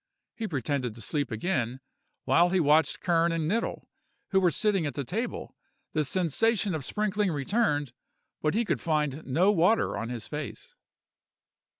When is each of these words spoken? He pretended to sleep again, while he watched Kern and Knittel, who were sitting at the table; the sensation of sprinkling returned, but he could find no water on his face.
He 0.33 0.47
pretended 0.47 0.95
to 0.95 1.01
sleep 1.01 1.29
again, 1.29 1.79
while 2.23 2.49
he 2.49 2.59
watched 2.59 3.01
Kern 3.01 3.31
and 3.31 3.47
Knittel, 3.47 3.85
who 4.31 4.39
were 4.39 4.49
sitting 4.49 4.87
at 4.87 4.95
the 4.95 5.03
table; 5.03 5.55
the 5.93 6.03
sensation 6.03 6.73
of 6.73 6.83
sprinkling 6.83 7.29
returned, 7.31 7.93
but 8.41 8.55
he 8.55 8.65
could 8.65 8.81
find 8.81 9.23
no 9.27 9.51
water 9.51 9.95
on 9.95 10.09
his 10.09 10.27
face. 10.27 10.73